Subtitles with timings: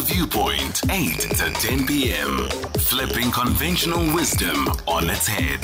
[0.00, 2.48] Viewpoint, 8 to 10 p.m.
[2.78, 5.60] Flipping conventional wisdom on its head.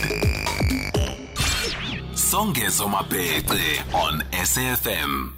[2.15, 5.33] Songezo Mapete on SAFM.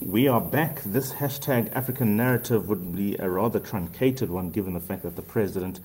[0.00, 0.82] We are back.
[0.84, 5.22] This hashtag African narrative would be a rather truncated one given the fact that the
[5.22, 5.80] president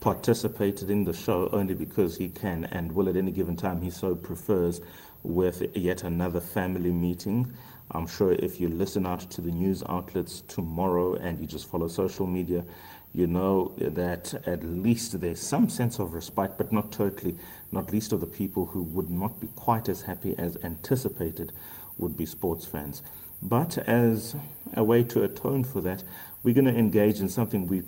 [0.00, 3.90] participated in the show only because he can and will at any given time he
[3.90, 4.80] so prefers
[5.22, 7.52] with yet another family meeting.
[7.90, 11.88] I'm sure if you listen out to the news outlets tomorrow and you just follow
[11.88, 12.64] social media,
[13.14, 17.36] you know that at least there's some sense of respite, but not totally,
[17.72, 21.52] not least of the people who would not be quite as happy as anticipated
[21.96, 23.02] would be sports fans.
[23.40, 24.36] But as
[24.74, 26.02] a way to atone for that,
[26.42, 27.82] we're going to engage in something we,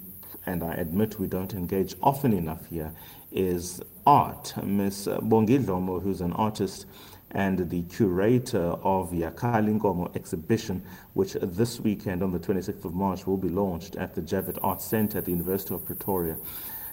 [0.46, 2.92] and I admit we don't engage often enough here,
[3.30, 4.54] is art.
[4.64, 6.86] Miss Bongi Dhlomo, who's an artist
[7.32, 10.82] and the curator of Yakhal' Inkomo exhibition,
[11.14, 14.84] which this weekend on the 26th of March will be launched at the Javett Arts
[14.84, 16.36] Centre at the University of Pretoria.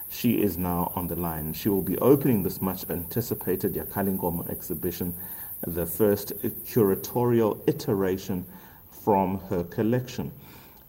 [0.09, 1.53] She is now on the line.
[1.53, 5.15] She will be opening this much anticipated Yakhal' Inkomo exhibition,
[5.65, 6.33] the first
[6.65, 8.45] curatorial iteration
[8.89, 10.31] from her collection.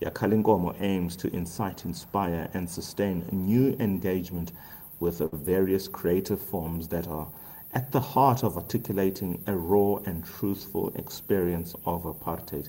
[0.02, 4.52] Yakhal' Inkomo aims to incite, inspire, and sustain new engagement
[5.00, 7.28] with the various creative forms that are
[7.72, 12.68] at the heart of articulating a raw and truthful experience of apartheid.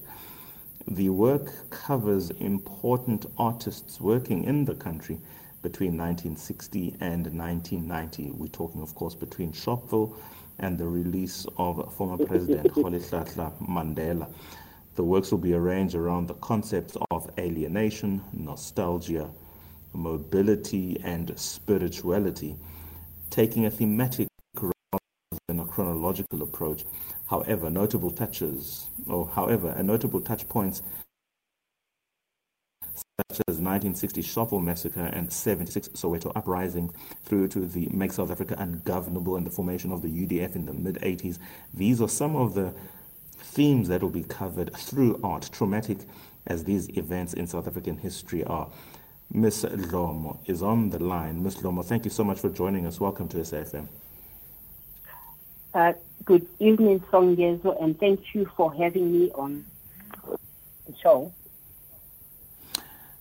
[0.88, 5.18] The work covers important artists working in the country
[5.62, 8.32] between 1960 and 1990.
[8.32, 10.16] We're talking, of course, between Sharpeville
[10.60, 14.28] and the release of former President Rolihlahla Mandela.
[14.96, 19.30] The works will be arranged around the concepts of alienation, nostalgia,
[19.94, 22.56] mobility, and spirituality,
[23.30, 24.28] taking a thematic
[25.78, 26.86] chronological approach.
[27.28, 30.82] However, notable touches, or however, a notable touch points
[32.96, 36.90] such as 1960 Sharpeville massacre and 76 Soweto uprising
[37.26, 40.74] through to the Make South Africa Ungovernable and the formation of the UDF in the
[40.74, 41.38] mid 80s.
[41.72, 42.74] These are some of the
[43.38, 46.00] themes that will be covered through art, traumatic
[46.48, 48.68] as these events in South African history are.
[49.32, 51.44] Miss Dhlomo is on the line.
[51.44, 53.00] Miss Dhlomo, thank you so much for joining us.
[53.00, 53.88] Welcome to SAFM.
[55.74, 59.66] Uh, good evening, Songezo, and thank you for having me on
[60.88, 61.34] the show.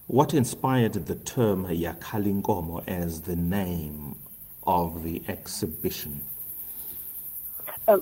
[0.06, 4.16] What inspired the term Yakhal' Inkomo as the name
[4.64, 6.22] of the exhibition?
[7.88, 7.98] Uh,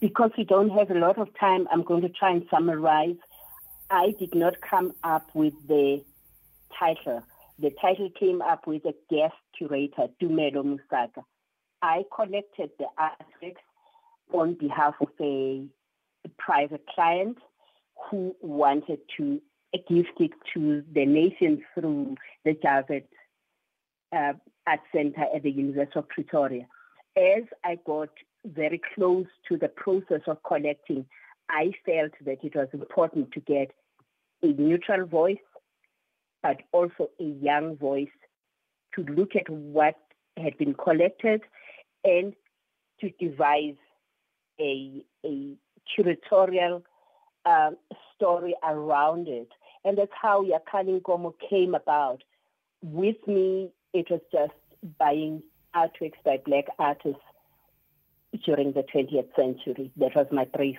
[0.00, 3.16] because we don't have a lot of time, I'm going to try and summarize.
[3.88, 6.02] I did not come up with the
[6.78, 7.22] title.
[7.58, 11.24] The title came up with a guest curator, Tumelo Mosaka.
[11.82, 13.56] I collected the artworks
[14.32, 15.64] on behalf of a,
[16.38, 17.36] private client
[18.08, 19.42] who wanted to
[19.88, 23.06] gift it to the nation through the Javett
[24.16, 24.34] uh,
[24.64, 26.66] Art Center at the University of Pretoria.
[27.16, 28.10] As I got
[28.44, 31.06] very close to the process of collecting,
[31.50, 33.72] I felt that it was important to get
[34.44, 35.36] a neutral voice,
[36.40, 38.14] but also a young voice
[38.94, 39.96] to look at what
[40.36, 41.42] had been collected
[42.04, 42.34] and
[43.00, 43.76] to devise
[44.60, 45.56] a, a
[45.96, 46.82] curatorial
[47.44, 47.76] um,
[48.14, 49.48] story around it.
[49.84, 52.22] And that's how Yakhal' Inkomo came about.
[52.82, 54.52] With me, it was just
[54.98, 55.42] buying
[55.74, 57.22] artworks by black artists
[58.44, 59.90] during the 20th century.
[59.96, 60.78] That was my brief.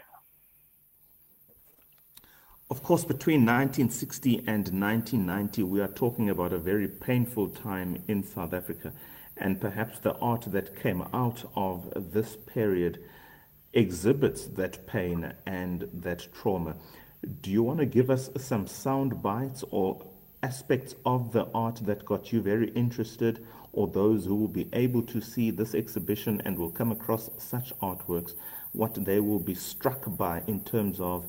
[2.69, 8.23] Of course, between 1960 and 1990, we are talking about a very painful time in
[8.23, 8.93] South Africa.
[9.37, 12.99] And perhaps the art that came out of this period
[13.73, 16.75] exhibits that pain and that trauma.
[17.41, 20.05] Do you want to give us some sound bites or
[20.43, 25.01] aspects of the art that got you very interested, or those who will be able
[25.01, 28.33] to see this exhibition and will come across such artworks,
[28.73, 31.25] what they will be struck by in terms of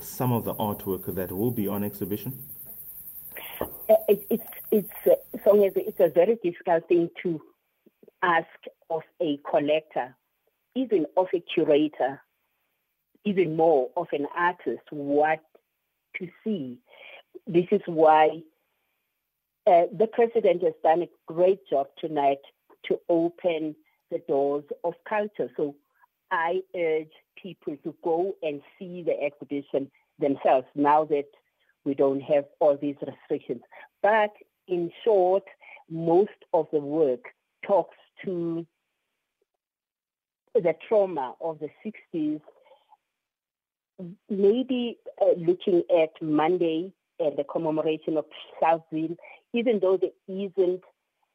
[0.00, 2.38] some of the artwork that will be on exhibition?
[3.60, 7.40] Uh, it, it's it's uh, it's a very difficult thing to
[8.22, 8.46] ask
[8.90, 10.16] of a collector,
[10.74, 12.20] even of a curator,
[13.24, 15.40] even more of an artist, what
[16.18, 16.78] to see.
[17.46, 18.42] This is why
[19.66, 22.40] uh, the president has done a great job tonight
[22.86, 23.74] to open
[24.10, 25.50] the doors of culture.
[25.56, 25.76] So
[26.30, 31.28] I urge people to go and see the exhibition themselves now that
[31.84, 33.62] we don't have all these restrictions.
[34.02, 34.30] But
[34.70, 35.42] in short,
[35.90, 37.24] most of the work
[37.66, 38.66] talks to
[40.54, 42.40] the trauma of the 60s,
[44.28, 48.24] maybe uh, looking at Monday and the commemoration of
[48.60, 49.16] Sharpeville,
[49.52, 50.82] even though there isn't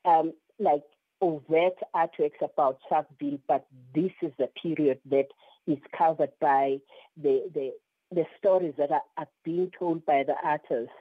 [0.06, 0.84] um, like
[1.22, 5.28] overt artworks about Sharpeville, but this is the period that
[5.68, 6.78] is covered by
[7.22, 7.72] the the,
[8.12, 10.94] the stories that are, are being told by the artists.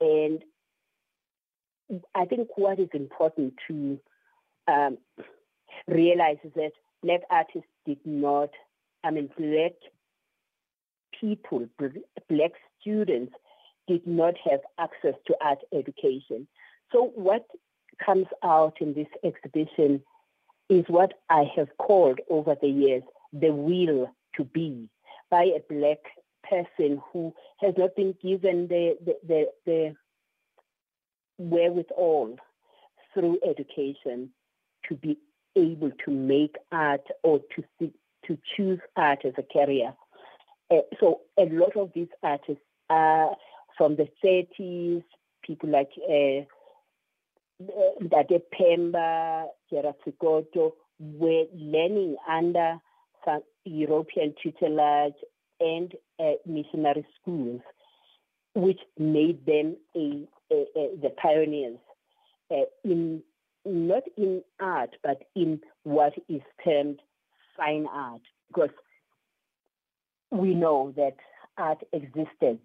[0.00, 0.42] And
[2.14, 3.98] I think what is important to
[4.68, 4.98] um,
[5.86, 6.72] realize is that
[7.02, 8.50] black artists did not,
[9.02, 9.72] I mean, black
[11.20, 11.66] people,
[12.28, 13.32] black students
[13.86, 16.46] did not have access to art education.
[16.92, 17.46] So what
[18.04, 20.02] comes out in this exhibition
[20.68, 23.02] is what I have called over the years
[23.32, 24.88] the will to be
[25.30, 25.98] by a black
[26.48, 29.96] person who has not been given the, the, the, the
[31.38, 32.36] wherewithal
[33.12, 34.30] through education
[34.88, 35.18] to be
[35.56, 37.90] able to make art or to
[38.26, 39.92] to choose art as a career.
[40.70, 43.36] Uh, so a lot of these artists are
[43.76, 45.04] from the 30s,
[45.42, 46.44] people like uh,
[48.00, 52.78] Dade Pemba, Gerard Sekoto, were learning under
[53.24, 55.14] some European tutelage
[55.60, 57.60] and uh, missionary schools,
[58.54, 60.26] which made them a
[61.02, 61.78] the pioneers
[62.50, 63.22] uh, in
[63.64, 67.00] not in art, but in what is termed
[67.56, 68.74] fine art, because
[70.30, 71.16] we know that
[71.56, 72.58] art existed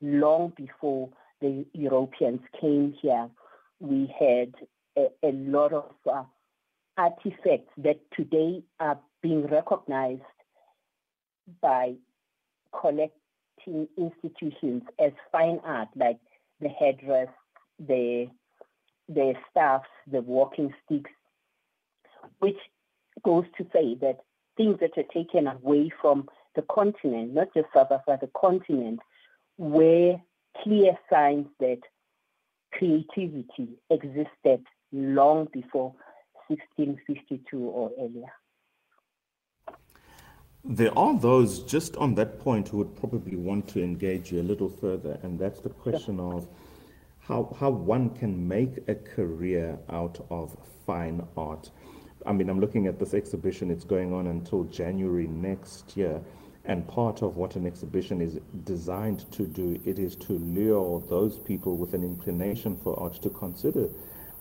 [0.00, 1.08] long before
[1.40, 3.28] the Europeans came here.
[3.78, 4.54] We had
[4.96, 6.24] a, a lot of uh,
[6.96, 10.22] artifacts that today are being recognized
[11.60, 11.94] by
[12.78, 16.18] collecting institutions as fine art, like
[16.60, 17.28] the headdress,
[17.78, 18.28] the
[19.08, 21.10] the staffs, the walking sticks,
[22.38, 22.58] which
[23.24, 24.20] goes to say that
[24.56, 29.00] things that are taken away from the continent, not just South Africa, the continent,
[29.58, 30.16] were
[30.62, 31.80] clear signs that
[32.72, 35.94] creativity existed long before
[36.48, 38.32] 1652 or earlier.
[40.64, 44.42] There are those just on that point who would probably want to engage you a
[44.42, 46.46] little further, and that's the question of
[47.18, 50.54] how, how one can make a career out of
[50.86, 51.70] fine art.
[52.26, 56.20] I mean, I'm looking at this exhibition, it's going on until January next year.
[56.66, 61.38] And part of what an exhibition is designed to do, it is to lure those
[61.38, 63.88] people with an inclination for art to consider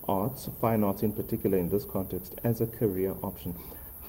[0.05, 3.55] arts, fine arts in particular in this context, as a career option.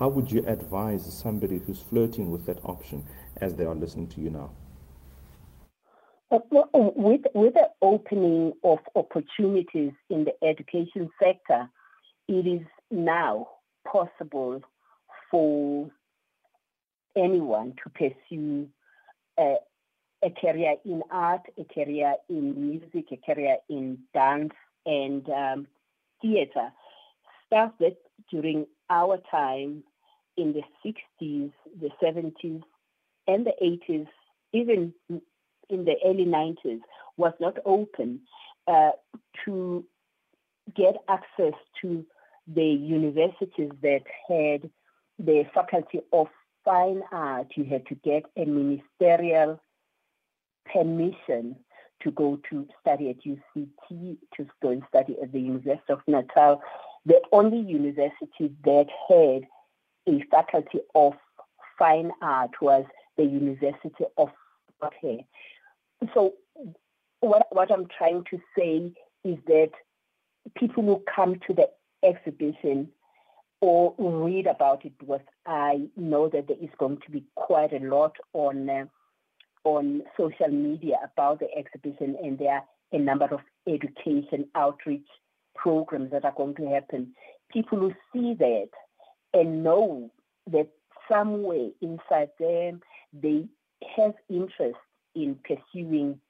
[0.00, 3.04] How would you advise somebody who's flirting with that option
[3.36, 4.50] as they are listening to you now?
[6.30, 11.68] With, with the opening of opportunities in the education sector,
[12.28, 13.48] it is now
[13.86, 14.62] possible
[15.30, 15.90] for
[17.14, 18.68] anyone to pursue
[19.38, 19.56] a,
[20.24, 24.54] a career in art, a career in music, a career in dance
[24.86, 25.66] and um,
[26.22, 26.72] theater.
[27.48, 27.98] Stuff that
[28.30, 29.84] during our time
[30.36, 32.62] in the 60s, the 70s,
[33.26, 34.06] and the 80s,
[34.52, 34.92] even
[35.68, 36.80] in the early 90s
[37.16, 38.20] was not open
[38.66, 38.90] uh,
[39.44, 39.84] to
[40.74, 42.04] get access to
[42.46, 44.70] the universities that had
[45.18, 46.26] the faculty of
[46.64, 47.48] fine art.
[47.56, 49.60] You had to get a ministerial
[50.72, 51.56] permission
[52.02, 56.62] to go to study at UCT, to go and study at the University of Natal,
[57.04, 59.46] the only university that had
[60.08, 61.14] a faculty of
[61.78, 62.84] fine art was
[63.16, 64.28] the University of
[64.78, 64.94] Fort
[66.14, 66.34] so
[67.20, 68.92] what what I'm trying to say
[69.24, 69.70] is that
[70.56, 71.68] people who come to the
[72.02, 72.88] exhibition
[73.60, 77.84] or read about it because I know that there is going to be quite a
[77.84, 78.84] lot on uh,
[79.64, 85.06] on social media about the exhibition and there are a number of education outreach
[85.54, 87.12] programs that are going to happen.
[87.52, 88.70] People who see that
[89.32, 90.10] and know
[90.50, 90.68] that
[91.10, 92.80] somewhere inside them
[93.12, 93.46] they
[93.96, 94.78] have interest
[95.14, 96.20] in pursuing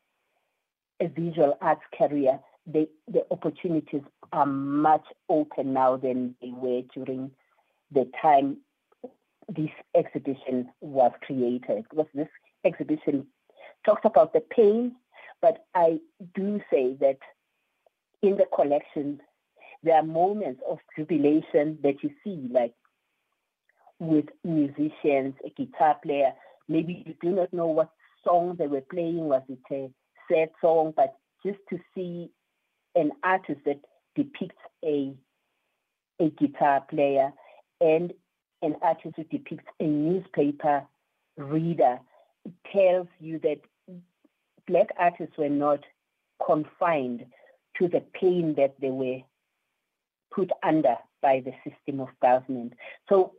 [1.00, 4.02] a visual arts career, the, the opportunities
[4.32, 7.30] are much open now than they were during
[7.90, 8.58] the time
[9.48, 11.84] this exhibition was created.
[11.88, 12.28] Because this
[12.64, 13.26] exhibition
[13.84, 14.94] talks about the pain,
[15.40, 16.00] but I
[16.34, 17.18] do say that
[18.22, 19.20] in the collection,
[19.82, 22.74] there are moments of jubilation that you see, like
[24.00, 26.32] with musicians, a guitar player.
[26.68, 27.90] Maybe you do not know what
[28.24, 29.90] song they were playing was it a
[30.30, 31.14] sad song, but
[31.44, 32.30] just to see
[32.96, 33.80] an artist that
[34.16, 35.14] depicts a
[36.18, 37.32] a guitar player
[37.80, 38.12] and
[38.62, 40.84] an artist who depicts a newspaper
[41.38, 41.98] reader
[42.70, 43.60] tells you that
[44.66, 45.80] black artists were not
[46.44, 47.24] confined
[47.78, 49.20] to the pain that they were
[50.30, 52.74] put under by the system of government.
[53.08, 53.32] So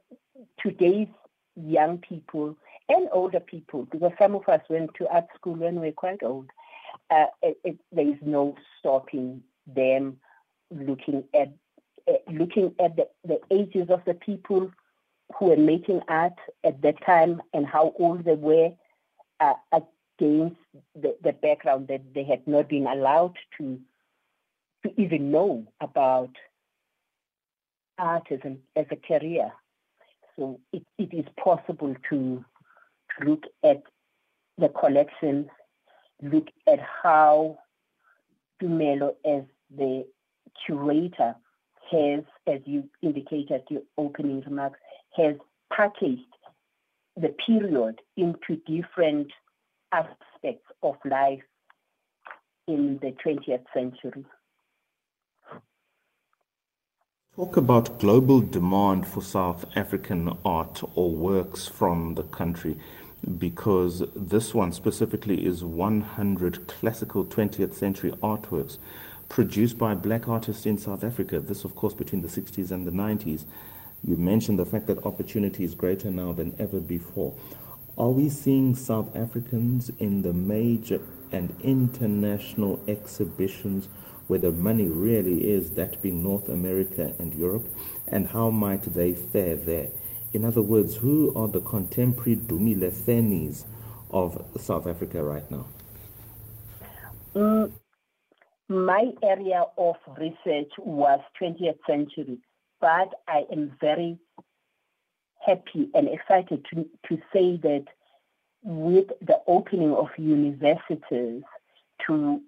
[0.59, 1.07] today's
[1.55, 2.55] young people
[2.89, 6.23] and older people, because some of us went to art school when we were quite
[6.23, 6.49] old,
[7.09, 10.17] uh, it, it, there is no stopping them
[10.71, 11.53] looking at
[12.07, 14.71] uh, looking at the, the ages of the people
[15.37, 16.33] who were making art
[16.63, 18.71] at that time and how old they were
[19.39, 20.57] uh, against
[20.95, 23.79] the, the background that they had not been allowed to
[24.83, 26.31] to even know about
[27.99, 29.51] art as, an, as a career.
[30.37, 32.45] So it, it is possible to,
[33.23, 33.83] look at
[34.57, 35.47] the collections,
[36.21, 37.59] look at how
[38.61, 39.43] Tumelo as
[39.75, 40.05] the
[40.65, 41.35] curator
[41.91, 44.79] has, as you indicated your opening remarks,
[45.15, 45.35] has
[45.71, 46.21] packaged
[47.17, 49.31] the period into different
[49.91, 51.43] aspects of life
[52.67, 54.25] in the 20th century.
[57.37, 62.77] Talk about global demand for South African art or works from the country
[63.37, 68.79] because this one specifically is 100 classical 20th century artworks
[69.29, 71.39] produced by black artists in South Africa.
[71.39, 73.45] This, of course, between the 60s and the 90s.
[74.03, 77.33] You mentioned the fact that opportunity is greater now than ever before.
[77.97, 80.99] Are we seeing South Africans in the major
[81.31, 83.87] and international exhibitions
[84.31, 87.67] where the money really is, that being North America and Europe,
[88.07, 89.89] and how might they fare there?
[90.31, 93.65] In other words, who are the contemporary Dumile
[94.09, 95.65] of South Africa right now?
[97.35, 97.73] Mm,
[98.69, 102.37] my area of research was 20th century,
[102.79, 104.17] but I am very
[105.45, 107.83] happy and excited to, to say that
[108.63, 111.43] with the opening of universities
[112.07, 112.41] to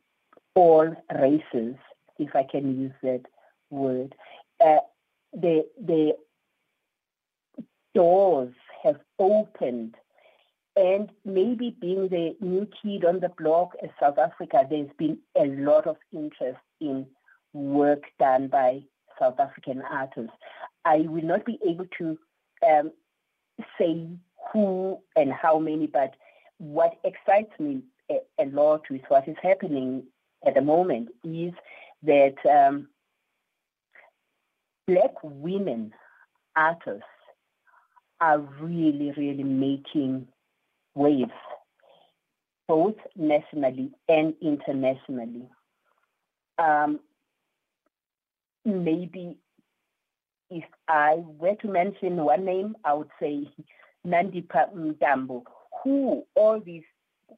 [0.56, 1.76] all races,
[2.20, 3.22] if I can use that
[3.70, 4.16] word,
[4.64, 4.78] uh,
[5.34, 6.14] the the
[7.96, 9.96] doors have opened,
[10.76, 15.46] and maybe being the new kid on the block in South Africa, there's been a
[15.46, 17.06] lot of interest in
[17.54, 18.82] work done by
[19.20, 20.36] South African artists.
[20.86, 22.18] I will not be able to
[22.68, 22.92] um,
[23.78, 24.08] say
[24.52, 26.16] who and how many, but
[26.58, 30.04] what excites me a, a lot with what is happening
[30.46, 31.54] at the moment is
[32.04, 32.88] that um,
[34.88, 35.94] black women
[36.56, 37.04] artists
[38.20, 40.28] are really, really making
[40.96, 41.32] waves,
[42.68, 45.50] both nationally and internationally.
[46.58, 47.00] Um,
[48.66, 49.38] maybe
[50.50, 53.50] if I were to mention one name, I would say
[54.06, 55.44] Nandipha Mntambo,
[55.84, 56.84] who all these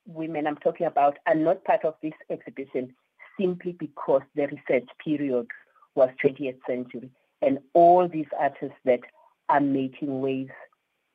[0.05, 2.93] women I'm talking about are not part of this exhibition
[3.39, 5.47] simply because the research period
[5.95, 7.09] was 20th century.
[7.41, 9.01] And all these artists that
[9.49, 10.51] are making waves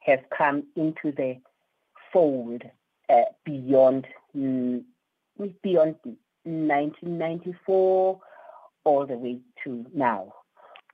[0.01, 1.39] have come into the
[2.13, 2.63] fold
[3.09, 4.07] uh, beyond
[4.37, 4.83] mm,
[5.63, 5.97] beyond
[6.45, 8.21] 1994
[8.85, 10.33] all the way to now,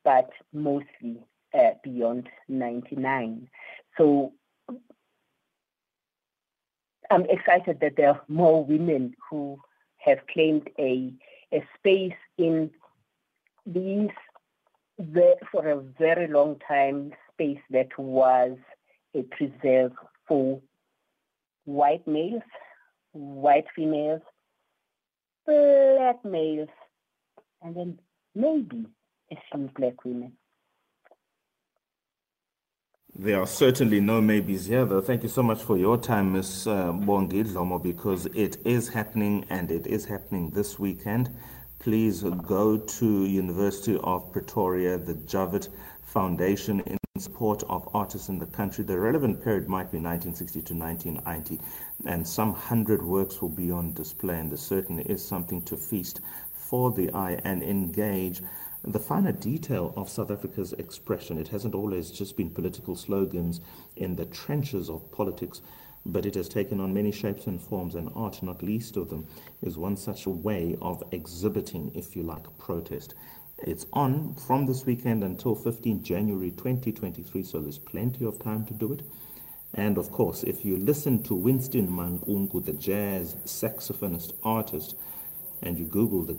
[0.05, 1.19] but mostly
[1.55, 3.49] uh, beyond 99.
[3.97, 4.33] So
[7.10, 9.58] I'm excited that there are more women who
[9.98, 11.12] have claimed a,
[11.52, 12.70] a space in
[13.64, 14.10] these
[15.52, 18.56] for a very long time space that was
[19.14, 19.92] a preserve
[20.26, 20.60] for
[21.64, 22.42] white males,
[23.12, 24.22] white females,
[25.44, 26.68] black males,
[27.62, 27.98] and then
[28.34, 28.86] maybe
[29.30, 30.32] a few black women.
[33.18, 35.00] There are certainly no maybes here, though.
[35.00, 36.66] Thank you so much for your time, Ms.
[36.66, 41.30] Uh, Bongi Dhlomo, because it is happening and it is happening this weekend.
[41.78, 45.70] Please go to University of Pretoria, the Javett
[46.02, 48.85] Foundation in support of artists in the country.
[48.85, 51.58] The relevant period might be 1960 to 1990,
[52.04, 56.20] and some hundred works will be on display, and there certainly is something to feast
[56.52, 58.42] for the eye and engage
[58.87, 61.38] the finer detail of South Africa's expression.
[61.38, 63.61] It hasn't always just been political slogans
[63.97, 65.61] in the trenches of politics,
[66.05, 69.26] but it has taken on many shapes and forms, and art, not least of them,
[69.61, 73.14] is one such way of exhibiting, if you like, protest.
[73.59, 78.75] It's on from this weekend until 15 January 2023, so there's plenty of time to
[78.75, 79.02] do it.
[79.75, 84.95] And of course, if you listen to Winston Mankunku, the jazz saxophonist artist,
[85.61, 86.38] and you Google the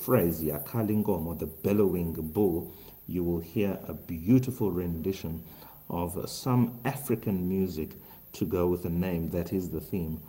[0.00, 2.72] phrase Yakhal' Inkomo or the bellowing bull,
[3.06, 5.42] you will hear a beautiful rendition
[5.88, 7.90] of some African music
[8.32, 10.20] to go with the name that is the theme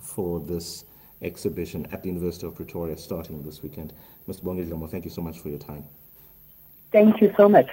[0.00, 0.84] for this
[1.22, 3.92] exhibition at the University of Pretoria starting this weekend.
[4.28, 4.42] Mr.
[4.42, 5.84] Bongi thank you so much for your time.
[6.92, 7.70] Thank you so much.